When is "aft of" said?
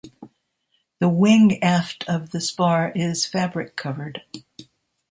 1.61-2.31